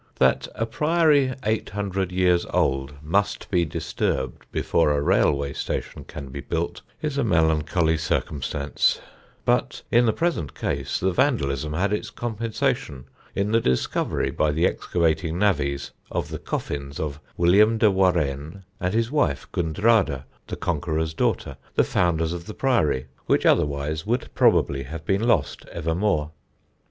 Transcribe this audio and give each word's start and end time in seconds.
That 0.17 0.47
a 0.55 0.65
priory 0.65 1.35
eight 1.45 1.69
hundred 1.69 2.11
years 2.11 2.47
old 2.51 2.95
must 3.03 3.51
be 3.51 3.65
disturbed 3.65 4.47
before 4.51 4.89
a 4.89 4.99
railway 4.99 5.53
station 5.53 6.05
can 6.05 6.29
be 6.29 6.39
built 6.41 6.81
is 7.03 7.19
a 7.19 7.23
melancholy 7.23 7.99
circumstance; 7.99 8.99
but 9.45 9.83
in 9.91 10.07
the 10.07 10.11
present 10.11 10.55
case 10.55 10.99
the 10.99 11.11
vandalism 11.11 11.73
had 11.73 11.93
its 11.93 12.09
compensation 12.09 13.05
in 13.35 13.51
the 13.51 13.61
discovery 13.61 14.31
by 14.31 14.49
the 14.51 14.65
excavating 14.65 15.37
navvies 15.37 15.91
of 16.09 16.29
the 16.29 16.39
coffins 16.39 16.99
of 16.99 17.19
William 17.37 17.77
de 17.77 17.91
Warenne 17.91 18.63
and 18.79 18.95
his 18.95 19.11
wife 19.11 19.45
Gundrada 19.53 20.23
(the 20.47 20.55
Conqueror's 20.55 21.13
daughter), 21.13 21.57
the 21.75 21.83
founders 21.83 22.33
of 22.33 22.47
the 22.47 22.55
priory, 22.55 23.05
which 23.27 23.45
otherwise 23.45 24.03
would 24.07 24.33
probably 24.33 24.81
have 24.81 25.05
been 25.05 25.21
lost 25.27 25.63
evermore. 25.71 26.31